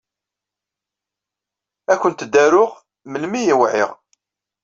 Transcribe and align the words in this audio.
Ad 1.91 1.97
awent-d-aruɣ 1.99 2.71
melmi 3.11 3.39
ay 3.43 3.51
uɛiɣ. 3.59 3.89